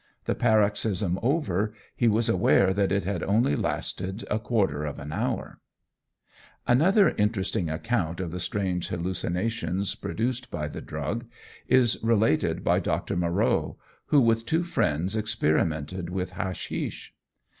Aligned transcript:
The 0.25 0.33
paroxysm 0.33 1.19
over, 1.21 1.75
he 1.95 2.07
was 2.07 2.27
aware 2.27 2.73
that 2.73 2.91
it 2.91 3.03
had 3.03 3.21
only 3.21 3.55
lasted 3.55 4.25
a 4.31 4.39
quarter 4.39 4.83
of 4.83 4.97
an 4.97 5.11
hour. 5.11 5.59
Another 6.65 7.09
interesting 7.19 7.69
account 7.69 8.19
of 8.19 8.31
the 8.31 8.39
strange 8.39 8.87
hallucinations 8.87 9.93
produced 9.93 10.49
by 10.49 10.69
the 10.69 10.81
drug 10.81 11.27
is 11.67 12.03
related 12.03 12.63
by 12.63 12.79
Dr. 12.79 13.15
Moreau, 13.15 13.77
who 14.07 14.19
with 14.19 14.47
two 14.47 14.63
friends 14.63 15.15
experimented 15.15 16.09
with 16.09 16.31
hashish. 16.31 17.13